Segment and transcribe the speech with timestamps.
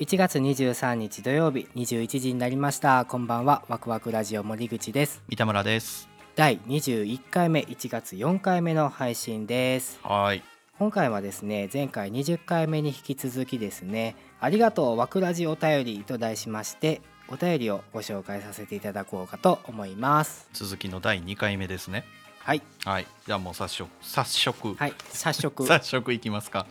[0.00, 3.04] 1月23日土曜日21時になりました。
[3.04, 3.64] こんばんは。
[3.68, 5.22] ワクワクラジオ森口です。
[5.28, 6.08] 三田村です。
[6.36, 10.00] 第21回目1月4回目の配信です。
[10.02, 10.42] はい。
[10.78, 20.48] 今回はですね前回20回目に引き続きですねありがとうワクラジお便りと題しましてお便りをご紹介させていただこうかと思います。
[20.54, 22.06] 続きの第2回目ですね。
[22.38, 22.62] はい。
[22.86, 23.06] はい。
[23.26, 24.94] じゃあもう早速早速、はい。
[25.12, 25.66] 早速。
[25.68, 26.66] 早速いきますか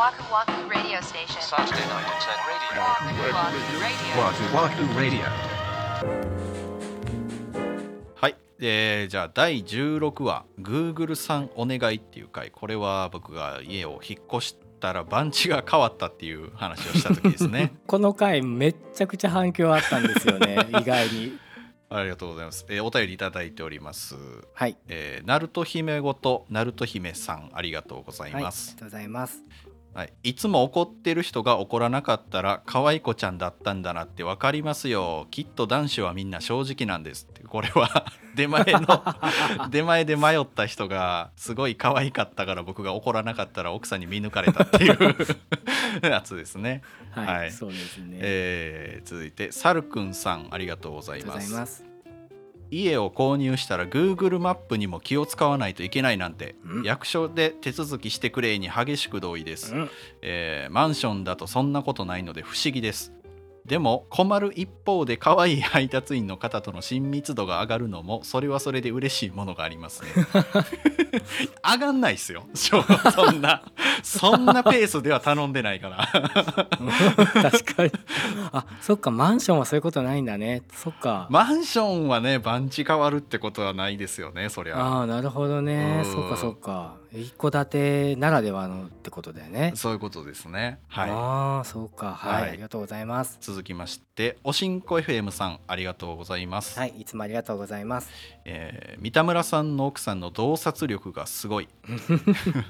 [0.00, 1.42] Waku Waku Radio Station.
[1.42, 2.80] Saturday night at 10 radio.
[2.80, 3.68] Waku Waku
[4.16, 5.26] Wahoo Wahoo Radio.
[8.14, 21.38] はい、えー、じゃあ第16話「Google さんお願い」っていう回これは僕が家を引っ越したら番地が変わったっていう話をした時ですね この回めっちゃくちゃ反響あったんですよね意外に
[21.92, 24.14] ありがとうございます、えーお便りいただいております。
[24.54, 24.76] はい。
[24.86, 29.42] えー、ナルト姫ごとナルト姫さんありがとうございはい、ありがます、とうございます。
[29.92, 35.26] はい、いつも怒ってる人が怒らなかったら可愛い子ちゃんだったんだなって分かりますよ。
[35.32, 38.06] きっと男子はみんな正直なんですってこれは。
[38.36, 39.04] 出前の
[39.70, 45.16] 出前で迷った人がすごい可愛かったから僕が怒らなかったら奥さんに見抜かれたっていう
[46.08, 47.52] やつですね、はい、はい。
[47.52, 51.52] そうですね、えー続いてサルくんさんありがとうございます。
[51.52, 51.84] ます。
[52.70, 56.84] 家を購入したら Google マップにも気を使わないといけないなんて、うん。
[56.84, 59.90] 役所で手続きしてくれに激しく同意です、うん。
[60.22, 63.12] えーマンションだとそんなことないので不思議です
[63.70, 70.08] でも困る一方で可愛い配達員の方との親密度が上がるのもそれはそれで嬉しいものがありますね。
[71.62, 72.46] 上がんないっすよ。
[72.52, 73.62] そそんな
[74.02, 75.98] そんなペースでは頼んでないから。
[77.42, 77.92] 確かに。
[78.52, 80.62] あそっかマンションはそういうことないんだね。
[80.72, 84.80] そっか、マンションはね番地変わるってことはないですよねそりゃ。
[84.80, 86.02] ああなるほどね。
[86.04, 86.12] うん。
[86.12, 86.96] そっかそっか。
[87.12, 89.72] 一戸建てならではのってことだよね。
[89.74, 90.78] そういうことですね。
[90.88, 91.10] はい。
[91.10, 92.14] ああそうか。
[92.14, 92.50] はい、はい。
[92.50, 93.38] ありがとうございます。
[93.40, 98.10] 続きましておしんこ FM さんありがとうございます、はいいつもありがとうございます。
[98.44, 101.68] えー三田村さんの奥さんの洞察力がすごい。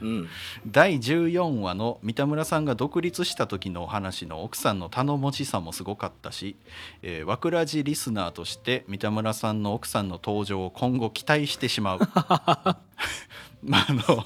[0.00, 0.29] うん。
[0.67, 6.56] 第14話の三田村さんが独立した時のお話の奥さんの頼もしさもすごかったし、
[7.03, 11.99] えー、わくらじリスナーとして三田村さんの奥さんの登場を今後期待してしまう。
[13.62, 14.25] まああの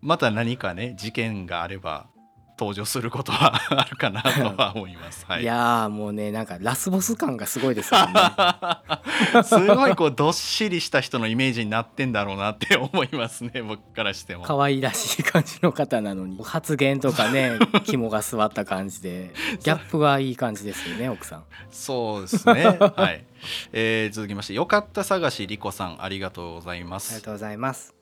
[0.00, 2.06] また何かね事件があれば
[2.58, 5.24] 登場することはあるかなとは思います。
[5.26, 8.12] はいいやーもうねなんかラスボス感がすごいですよね
[9.44, 14.44] すごいこうどっしりした人のイメージになってんだろうなって思いますね僕からしても。
[14.44, 19.32] 可愛らしい感じの方なのに発言とかね 肝が据わった感じで
[19.62, 22.64] ギャップがいい感じですよね奥さんそうですね。
[22.64, 23.24] はい。
[23.72, 27.14] えー続きまして、よかった探しりこさん、ありがとうございます。
[27.14, 27.94] ありがとうございます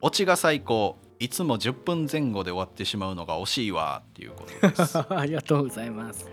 [0.00, 0.96] オチが最高。
[1.22, 4.98] いつも10分前後で終わってしまうのが惜しいわっていうことです。
[5.08, 6.28] ありがとうございます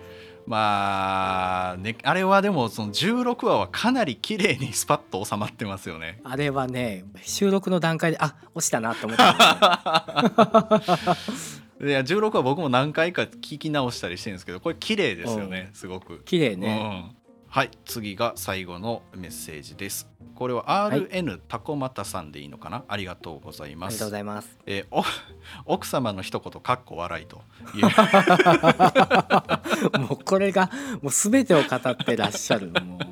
[0.48, 6.20] まあ、ね、あれはでもその16話はかなり綺麗にスパッと収まってますよね。
[6.24, 16.24] あれはね収録の段階であ落ちたなと思ったんですよいや16話僕も何回か聞き直したりしてるんですけどこれ綺麗ですよねすごく。
[16.26, 17.19] 綺麗ね、うん
[17.52, 20.08] はい次が最後のメッセージです。
[20.36, 23.96] これは RN タコマタさんでいいのかな、ありがとうございます。
[23.96, 24.12] ありがとうご。
[24.12, 24.60] ざいます。
[24.68, 25.04] えーお
[25.74, 27.42] 奥様の一言かっこ笑いと。
[27.74, 27.82] いう
[30.00, 30.70] もうこれが
[31.02, 32.68] もう全てを語ってらっしゃる。
[32.68, 33.06] もうこ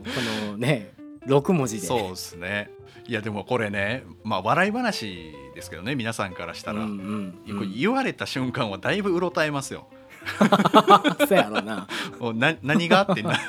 [0.51, 0.93] のね
[1.25, 1.87] 6文字で。
[1.87, 2.69] そうですね。
[3.07, 9.87] いやでもこれねまあ笑い話ですけどね皆さんからしたら、うんうんうん、言われた瞬間はだいぶうろたえますよ。
[11.27, 11.87] そうやろな。
[12.19, 13.05] もうな何が？
[13.07, 13.39] あってな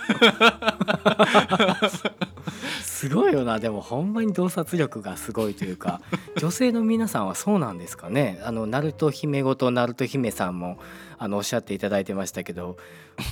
[2.83, 3.59] すごいよな。
[3.59, 6.01] でもほんまに洞察力がすごいというか
[6.37, 8.41] 女性の皆さんはそうなんですかね。
[8.43, 10.79] あのナルト姫ごとナルト姫さんも
[11.19, 12.77] あのおっしゃっていただいてましたけど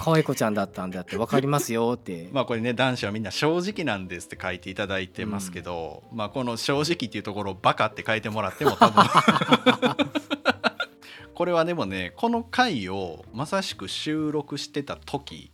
[0.01, 9.05] 可愛い子ちゃんだったんだって分かりますよって、 まあこれね男子はみんな正直なんですって書いていただいてますけど、まあこの正直っていうところをバカって書いてもらっても多分。
[11.35, 15.51] これはでもねこの回をまさしく収録してた時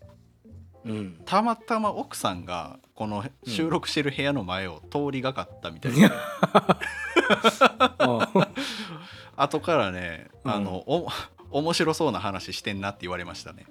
[0.85, 6.11] うん、たまたま奥さんがこの収録してる部屋の前を通りがかったみたいで、
[9.37, 11.09] 後からね、あのお
[11.51, 13.67] 面白そうな話してんなって言われましたね。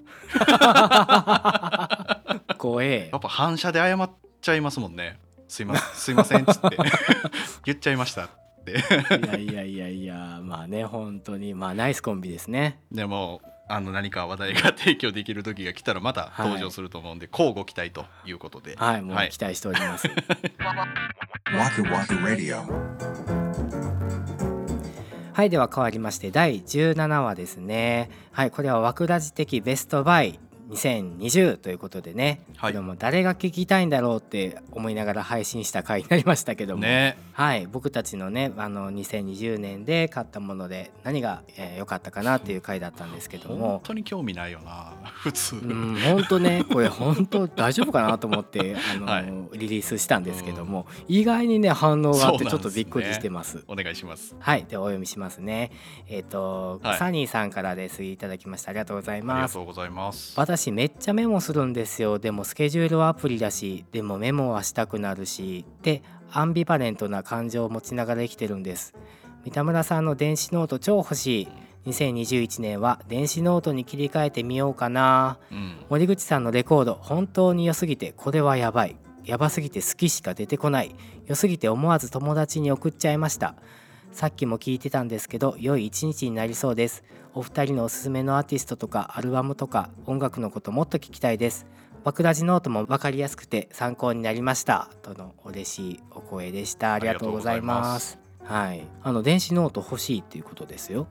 [2.58, 3.10] 怖え。
[3.12, 4.12] やっぱ反射で謝っ
[4.42, 5.20] ちゃいますもんね。
[5.48, 6.78] すいませんすいませんっつって。
[7.66, 8.30] 言っちゃいましたっ
[8.66, 8.72] て。
[8.74, 8.76] い
[9.28, 11.54] やいやいやいやまあね本当に。
[11.54, 12.80] まあナイスコンビですね。
[12.92, 13.42] でも
[13.74, 18.76] あの何か話題が提供できる時が来たらまた登場すると思うんで、交互期待ということで。
[18.78, 19.30] はいもうはい。
[19.30, 20.08] 期待しております.
[25.34, 28.10] はいでは変わりまして第17話ですね。
[28.32, 30.40] はいこれは枠ラジ的ベストバイ
[30.72, 32.74] 2020ということでね、はい。
[32.74, 37.18] これも誰が聞きたいんだろうって思いながら配信した回になりましたけども、ね。
[37.34, 37.68] はい。
[37.68, 49.34] 僕たちのねあの2020年で買ったもので何が良、えー良かったかなっていう回だったんですけど本も当に興味ないよな普通、うん本当ねこれ本当大丈夫かなと思ってあの、 はい。
[49.58, 53.64] リリースしたんですけども、意外にね反応があってちょっとびっくりしてます。
[53.68, 54.36] お願いします。
[54.40, 55.72] はい、でお読みしますね。
[56.08, 56.98] えっ、と、はい。
[57.00, 58.04] サニーさんからです。
[58.04, 58.70] いただきました。
[58.70, 59.54] ありがとうございあります。
[59.54, 60.34] がとうございます。
[60.40, 62.20] 私めっちゃメモするんですよ。
[62.20, 68.94] でもスケジュールはアプリだし、でもメモはしたくなるし、でアンビバレントな感情を持ちながら生きてるんです。
[69.46, 71.48] 三田村さんの電子ノート超欲しい。
[71.88, 75.40] 2021年は電子ノートに切り替えてみようかな。
[75.52, 80.96] うん森口さんのレコード本当に良すぎてこれはやばいやばすぎて好きしか出てこない
[81.28, 83.56] 良すぎて思わず友達に送っちゃいました
[84.12, 91.66] さっきも聞いてたんですけど良い一日になりそうですお二人のおすすめのアーティストとかアルバムとか音楽のこともっと聞きたいです。
[92.04, 94.90] ワクラジノートも分かりやすくて参考になりました。
[95.02, 96.94] との嬉しいお声でした。
[96.94, 98.20] ありがとうございます。
[98.44, 98.86] はい。
[99.04, 101.08] あの電子ノート欲しいっていうことですよ。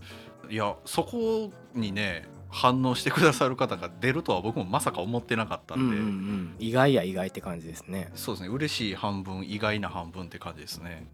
[0.50, 6.54] いやそこにね反応してくださる方が出るとは僕もまさか思ってなかったうんんで、うんうん。
[6.58, 8.10] 意外や意外って感じですね。
[8.14, 8.48] そうですね。
[8.48, 11.06] 嬉しい半分意外な半分って感じですね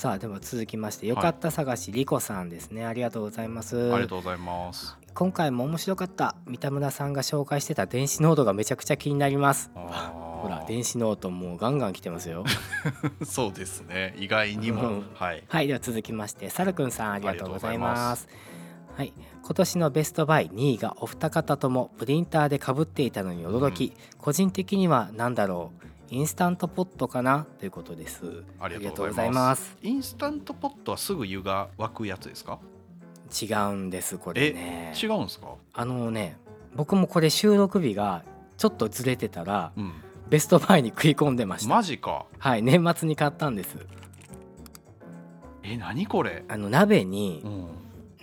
[0.00, 2.86] さあでは続きましてよかった探しリコさんですね。
[2.86, 3.92] ありがとうございます。
[3.92, 4.96] ありがとうございます。
[5.12, 6.36] 今回も面白かった。
[6.46, 9.70] 三田村さんが紹介してた電子ノートがめちゃくちゃ気になります。
[9.74, 12.46] ほら電子ノートもうガンガン来てますよ。
[13.24, 14.14] そうですね。
[14.16, 14.88] 意外にも。
[14.88, 15.06] うん。
[15.12, 15.44] はい。
[15.46, 18.26] はいでは続きましてサルくんさんありがとうございます。
[18.96, 19.12] はい。
[19.42, 28.42] 今年のベストバイ2位がお二方ともプリンターでかぶっていたのに驚き、個人的には何だろうインスタントポットかなということです。
[28.58, 29.62] ありがとうございます。
[29.62, 29.76] す。
[29.80, 32.58] インスタントポットはすぐ湯が沸くやつですか？
[33.40, 34.92] 違うんですこれね。
[35.00, 35.54] 違うんですか？
[35.72, 36.36] あのね
[36.74, 38.24] 僕もこれ収録日が
[38.56, 39.92] ちょっとずれてたらうん。
[40.28, 41.68] ベストバイに食い込んでました。
[41.72, 42.26] マジか。
[42.38, 43.76] はい年末に買ったんです。
[45.62, 46.44] え何これ？
[46.48, 47.68] あの鍋にうん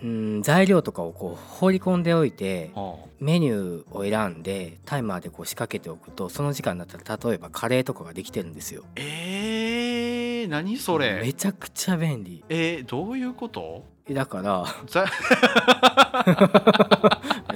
[0.04, 8.84] うん材料とかをこう放り込んでおいてはメニューを選んでタイマーでこう仕掛けておくとその時間になったら例えばカレーとかができてるんですよ。
[8.86, 12.44] あえー、何そめれちゃくちゃ便利。
[12.50, 13.84] えー、どういうこと？
[14.12, 15.04] だからざ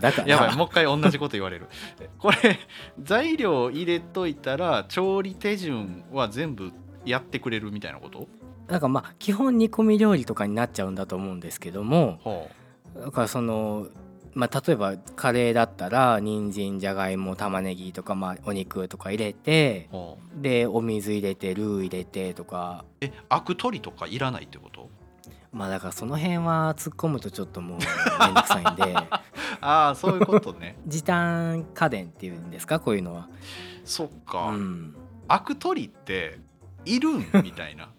[0.02, 0.28] だから。
[0.28, 1.68] やばいもう一回同じこと言われる。
[2.18, 2.60] これ
[3.02, 6.72] 材料入れといたら調理手順は全部
[7.06, 8.28] やってくれるみたいなこと？
[8.72, 12.20] なんかまあ基本煮込み料理とかになっちゃうんだと思うんですけども
[12.96, 13.88] はだからその
[14.34, 19.90] まあ例えばカレーだったら人参じゃがいも玉ねぎとかまあお肉とか入れて
[20.36, 22.86] でお水入れてルー入れてとか。
[23.02, 24.90] えアク取りとかいらないってこと？
[25.52, 28.96] まあだからその辺は突っ込むとちょっともうめんどくさいんで。
[29.60, 30.78] ああそういうことね。
[30.88, 32.80] 時短家電っていうんですか？
[32.80, 33.28] こういうのは。
[33.84, 34.96] そっか、うん、
[35.28, 36.40] アク取りって
[36.86, 37.26] いるん？
[37.44, 37.90] みたいな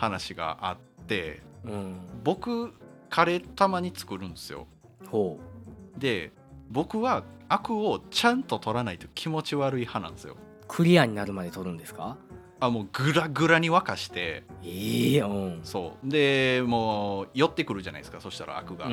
[0.00, 2.72] 話があってうん、僕
[3.10, 4.66] カレーたまに作るんですよ。
[5.08, 5.38] ほ
[5.98, 6.32] で
[6.70, 10.34] 僕はアクをちゃんと取らないと気持ち悪い派なんですよ。
[10.34, 10.36] う
[10.68, 12.16] クリアになるまで取るんですか？
[12.60, 14.44] あもうグラグラに沸かして。
[14.62, 16.08] いいよ、うん、そう。
[16.08, 18.86] でもう寄ってくるじゃないですかそしたらアクが、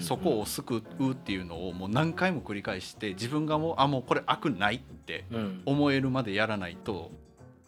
[0.00, 7.10] そこをすくうっていうのをもう何回も繰り返して自分がもうあもうこれアクないってうん、思えるまでやらないと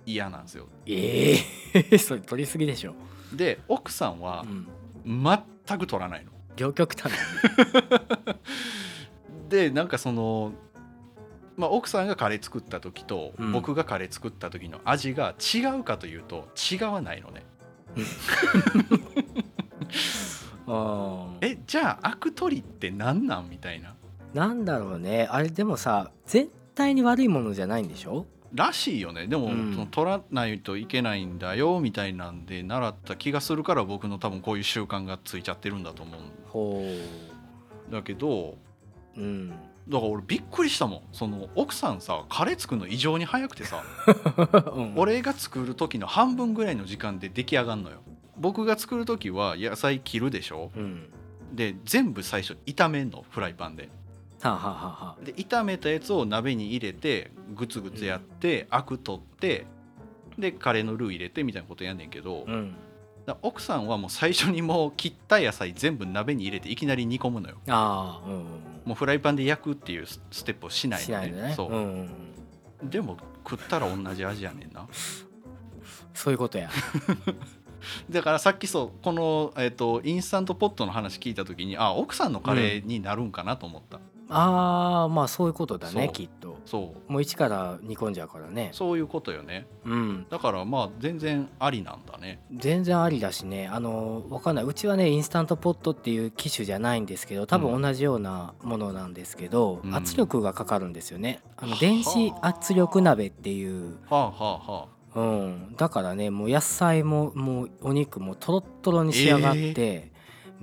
[0.07, 0.69] 嫌なんですよ。
[0.87, 1.37] え
[1.75, 2.95] え それ取りすぎでしょ、
[3.33, 4.45] で奥さんは
[5.07, 5.23] うん、
[5.67, 6.31] 全く取らないの。
[6.57, 7.13] 両極端
[9.49, 10.53] でなんかその、
[11.57, 13.53] まあ、奥さんがカレー作った時と、うん。
[13.53, 17.45] 僕がカレー作った時の味が違うかというと違わないのね。
[20.67, 21.47] あー。
[21.47, 23.95] えじゃあアク取りって何なんみたいな。
[24.33, 25.29] なんだろうね。
[25.31, 28.27] あれでもさ絶対に悪いものじゃないんでしょ？
[28.55, 29.27] らしいよね。
[29.27, 29.73] でも、うん。
[29.73, 36.85] その取らないといけないんだよみたいなんで習った気がするから僕の多分こういう習慣がついちゃってるんだと思うんほ
[37.91, 38.57] だけど
[39.17, 39.49] ううん。
[39.51, 39.59] だか
[39.89, 41.03] ら俺びっくりしたもん。
[41.13, 43.83] その奥さんさカレー作るの異常に早くてさ。
[44.75, 44.95] うん。
[44.97, 47.99] 俺が作る時の半分ぐらいの時間で出来上がんのよ。
[48.37, 50.71] 僕が作る時は野菜切るでしょ。
[50.77, 51.09] うん。
[51.53, 53.89] で全部最初炒めんのフライパンで
[54.49, 59.67] はあ、はあはあはあ、で炒めたやつを鍋に入れてグツグツやって、アク取って
[60.39, 62.77] でカレーのルー入れてみたいなことやんねんけど、うん。
[63.25, 67.57] だ奥さんはもう最初にもう切った野菜全部鍋に入れていきなり煮込むのよ。
[67.69, 68.45] ああうんうん
[68.85, 71.55] もうフライパンで焼くっていうスステップをしないのしないのね。
[71.57, 72.09] そう、ん
[72.83, 73.17] うん、でも
[73.49, 74.87] 食ったら同じ味やねんな。
[76.13, 76.69] そういうことや。
[78.11, 86.13] だからさっきそうこの、えっとインスタントポットの話聞いた時にあ奥さんのカレーになるんかなと思った、ああまあそういうことだねそう。
[86.13, 86.59] きっと。
[86.65, 87.13] そう。
[87.13, 88.71] もう一から煮込んじゃうからね。
[88.73, 89.67] そういうことよね。
[89.85, 90.27] うん。
[90.31, 92.41] だからまあ全然ありなんだね。
[92.55, 93.69] 全然ありだしね。
[93.69, 94.65] あのわかんない。
[94.65, 99.95] うちはねインスタントポットっていう機種じゃないんですけど多分同じようなものなんですけど、うん。
[99.95, 101.41] 圧力がかかるんですよね。
[101.57, 101.81] あのはあ。
[101.81, 104.35] 電子圧力鍋っていう、はあは
[104.67, 104.95] あはあ。
[105.15, 110.11] うん、だからねもう野菜ももうお肉もトロットロに仕上がって、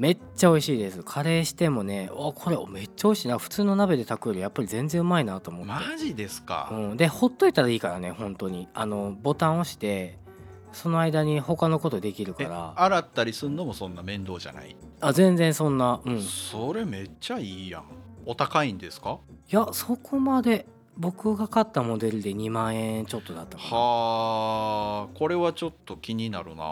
[0.02, 1.04] めっちゃ美味しいです。
[1.04, 3.38] カレーしてもねおこれめっちゃ美味しいな。
[3.38, 8.68] 普通の鍋で炊くよりやっぱり全然うまいなと思って、マジですか、うん、でほっといたらいいからね本当に。
[8.74, 10.18] あのボタン押して
[10.74, 16.02] その間に他のことできるかえら洗ったりすんのもそんな面倒じゃない、あ全然そんな。
[16.04, 16.18] うん。
[16.18, 17.84] いそれめっちゃいいやん。
[18.26, 19.20] お高いんですか？
[19.52, 20.66] やそこまで
[20.98, 26.64] 僕が買ったモデルで2万円ちょっとだったはあこれはちょっと気になるな.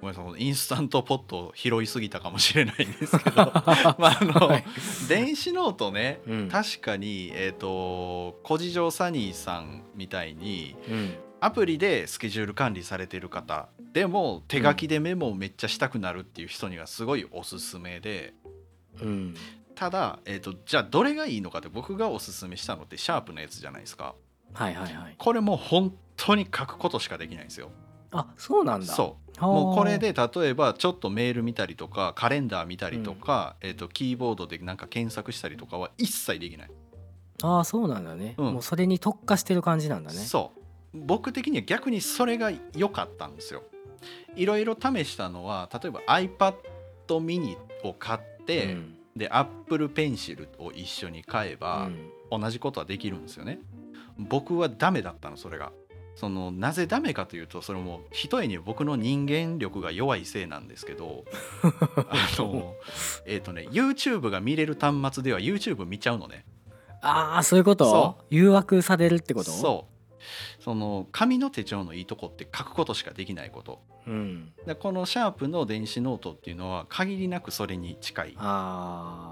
[0.00, 3.36] ごめんなさいインスタントポット拾いすぎたかもしれないんですけど。
[3.98, 4.64] まああの、はい。
[5.08, 6.48] 電子ノートね、うん。
[6.50, 11.14] 確かにえっ、と小事情サニーさんみたいにうん。
[11.40, 18.32] アプリでスケジュール管理されてる方でも手書きでメモをめっちゃしたくなるっていう人にはすごいおすすめで
[19.00, 19.34] うん。
[19.74, 24.14] ただ、えー、とじゃあどれがいいのかって僕がおすすめしたのってシャープのやつじゃないですか。
[24.52, 25.14] はいはいはい。
[25.18, 27.70] これもう本当に書くことしかできないんですよ。
[28.12, 28.86] あそうなんだ。
[28.86, 29.40] そう。
[29.40, 29.46] はあ。
[29.46, 36.70] もうこれで例えばちょっとメール見たりとかカレンダー見たりとか、えー、とキーボードでなんか検索したりとかは一切できない、
[37.42, 38.52] ああそうなんだね、うん。
[38.54, 40.18] もうそれに特化してる感じなんだね。
[40.18, 40.60] そう。
[40.96, 43.64] 僕的には逆にそれが良かったんですよ。
[44.36, 46.54] いろいろ試したのは例えば iPad
[47.08, 48.94] mini を買って、うん。
[49.16, 51.88] で Apple Pencil を一緒に買えば、
[52.32, 52.40] うん。
[52.42, 53.60] 同じことはできるんですよね。
[54.18, 55.72] 僕はダメだったのそれが。
[56.16, 61.24] そのなぜダメかというとそれもひとえに僕の人間力が弱いせいなんですけど
[62.08, 62.74] あの
[63.26, 66.44] えっ、とね YouTube が見れる端末では YouTube 見ちゃうのね。
[67.02, 67.84] ああそういうこと？
[67.84, 69.50] そ誘惑されるってこと？
[69.50, 69.93] そう
[70.58, 73.80] その紙の手帳のいいとこって書くことしかできないこと。
[74.06, 78.36] う、ん、でこのシャープの電子ノートっていうのは限りなくそれに近い。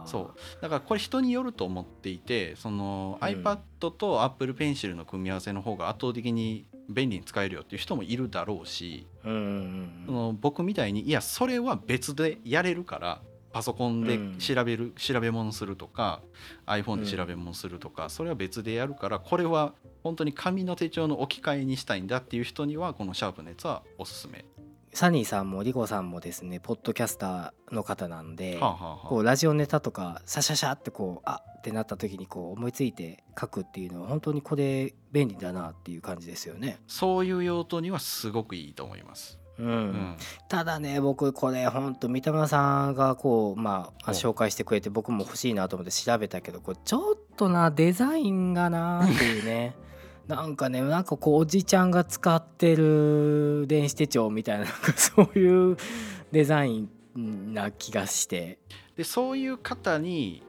[0.06, 0.62] そう。
[0.62, 3.28] だからこれ人によると思っていてその、うん。
[3.28, 3.58] iPad
[3.90, 10.02] と Apple Pencil の組み合わせの方が圧倒的に便利に使えるよっていう人もいるだろうし、うんうん。
[10.06, 13.20] その僕みたいにいやそれは別でやれるから
[13.52, 16.22] パソコンでうん調べる、調べ物するとか
[16.66, 24.44] iPhone で調べ物するとか、それは別でやるからこれは本当に紙の手帳の置き換えにしたいんだっていう人にはこのシャープのやつはおすすめ。
[24.94, 36.78] サニーさんもリコさんもですねポッドキャスターの方なんで、はあはあはあこうラジオネタとかシャシャシャってこうあってなった時にこう思いついて書くっていうのは本当にこれ便利だなっていう感じですよね。
[36.86, 39.38] そういう用途にはすごくいいと思います。
[39.58, 39.66] うん。
[39.66, 40.16] うん
[40.48, 44.14] ただね僕これほんと三田村さんがこうまあお。
[44.14, 49.76] 紹介してくれて僕も欲しいなと思って調べたけどこれちょっとなデザインがなっていうね。
[50.28, 55.76] なんかねなんかこうおじちゃんが使ってる電子手帳みたいななんかそういう
[56.30, 58.58] デザインな気がして、
[58.96, 60.42] でそういう方に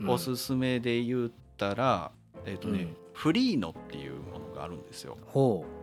[0.00, 0.10] うん。
[0.10, 2.10] おすすめで言ったら、
[2.46, 2.96] えっ、とね、うん。
[3.12, 5.18] フリーノっていうものがあるんですよ。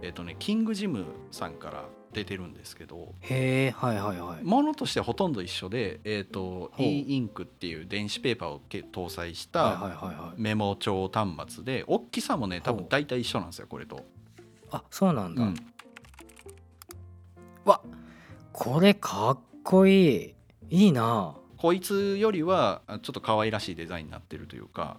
[0.02, 1.86] えっ、とね、キングジムさんから
[2.18, 4.44] 出てるんですけど、へえはいはいはい。
[4.44, 14.04] ものとしてはほとんど一緒で、えっ、と、e インクっていう電子ペーパーをけ搭載したメモ帳端末で、大きさもね、多分大体一緒なんですよ、これと。
[14.72, 15.56] あそうなんだ、うん。
[17.66, 17.82] わ
[18.52, 20.36] これかっこいい。
[20.70, 21.36] いいな。
[21.58, 24.98] こいつよりはあちょっと可愛らしいデザインになってるというか、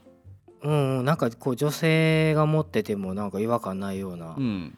[0.62, 4.76] うんうんなんかこう女性が持っててもなんか違和感ないような、うん、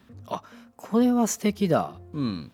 [0.81, 1.93] これは素敵だ。
[2.13, 2.51] うん、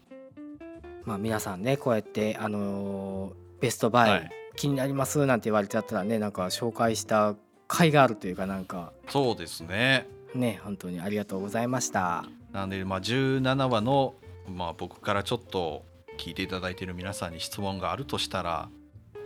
[1.03, 4.31] まあ皆さんねこうやってあのーベストバイ、はい。
[4.55, 7.35] 気になりますなんて言われちゃったらねなんか紹介した
[7.67, 8.91] 甲斐があるというかなんか。
[9.09, 10.07] そうですね。
[10.33, 12.25] ね本当にありがとうございました。
[12.51, 14.15] なんで、まあ、17話の、
[14.47, 15.83] まあ、僕からちょっと
[16.17, 18.69] 聞いていただいている皆さんに質問があるとしたら、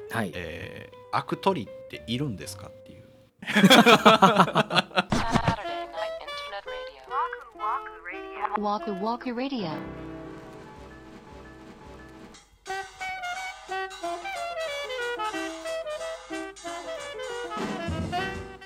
[0.09, 0.31] はい。
[0.33, 3.03] えー、アク取りっているんですかっていう。
[8.57, 9.69] Waku Waku Radio.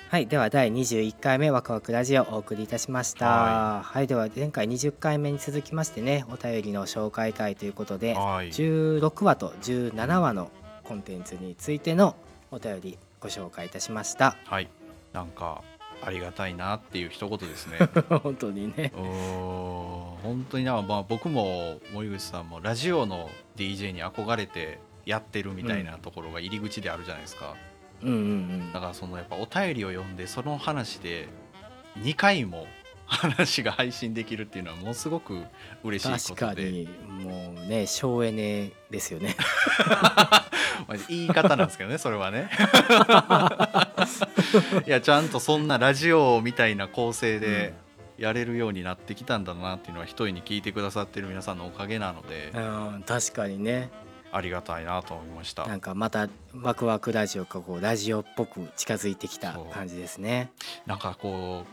[0.08, 3.26] はいでは第21回目ワクワクラジオをお送りいたしました。
[3.26, 8.48] ははい、では前回20回目に続きましてねお便りの紹介会ということではい。
[8.48, 10.50] 16話と17話の
[10.82, 12.16] コンテンツについての
[12.50, 14.36] お便りご紹介いたしました。
[14.46, 14.68] はい、
[15.12, 15.62] なんか
[16.02, 17.78] ありがたいなっていう一言ですね。
[18.22, 18.92] 本当にね。
[18.94, 27.54] 本当にな、まあ、僕も森口さんもラジオの DJ に憧れてやってるみたいなところが入り口であるじゃないですか、
[28.02, 28.72] うんうんうん。
[28.72, 31.28] だからそのやっぱお便りを読んでその話で
[31.98, 32.66] 2回も
[33.06, 35.44] 話が配信できるっていうのはものすごく
[35.84, 36.72] 嬉しいことで。
[36.72, 39.36] にもうね省エネですよね。
[40.88, 42.50] まあ言い方なんですけどねそれはね
[44.86, 47.74] いやちゃんとそんなラジオみたいな構成で
[48.18, 52.52] やれるようになってきたんだなっていうのは一重に聞いてくださってる皆さんのおかげなので。
[52.54, 52.58] う
[52.98, 53.90] ん確かにね。
[54.32, 55.66] ありがたいなと思いました。
[55.66, 56.28] なんかまた
[56.60, 60.50] ワクワクラジオがこうラジオっぽく近づいてきた感じですね。
[60.84, 61.64] なんかこ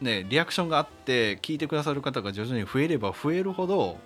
[0.00, 3.98] うねリアクションがあって聞いてくださる方が徐々に増えれば増えるほど、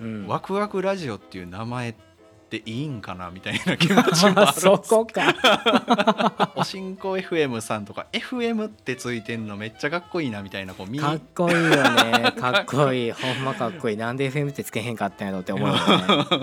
[0.00, 0.26] うん。
[0.26, 2.07] ワクワクラジオっていう名前って
[2.56, 4.42] いいんかなみたいな気持ちもある。
[4.42, 6.52] んですそこか。
[6.56, 12.32] おしんこ FM さんとか FM ってついてんのめっちゃかっこいいなみたいなこうみかっこいいよね。
[12.40, 13.12] かっこいい。
[13.12, 13.96] ほんまかっこいい。
[13.96, 15.80] なんで FM ってつけへんかったんやろって思うよね。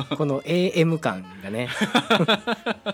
[0.16, 1.70] この AM 感がね。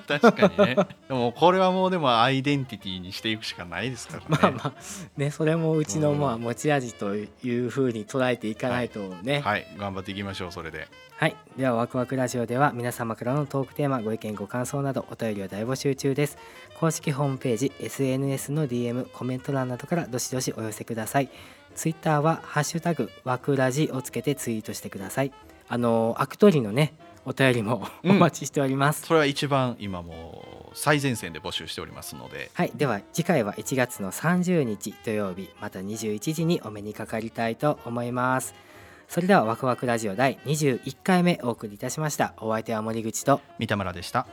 [0.08, 0.76] 確かにね。
[1.08, 4.74] でもこれはもうでもアイデンティティにしていくしかないですからね、まあまあ。
[5.18, 6.20] ねそれもうちのうん。
[6.20, 9.42] まあ持ち味というふうに捉えていかないとね。
[9.42, 9.68] はい。
[9.78, 10.88] 頑張っていきましょうそれで。
[11.22, 16.38] はい、ではワクワクラジオでは皆様からのトークテーマご意見ご感想などお便りを大募集中です。
[16.80, 21.30] 公式ホームページ SNS の DM コメント欄などからどしどしお寄せください。
[21.76, 25.32] ツイッターはハッシュタグワクラジをつけてツイートしてください。
[25.68, 26.94] あのアクトリのね
[27.26, 28.20] お便りもおうん。
[28.20, 32.50] 待ちしております、それは一番今もう最前線で募集しておりますので。
[32.54, 38.56] はい、では次回は1月の30日土曜日また21時にお目にかかりたいと思います
[39.12, 42.34] それではワクワクラジオ第21回目お送りいたしました。
[42.38, 43.42] お相手は森口と。
[43.60, 44.26] 三田村でした。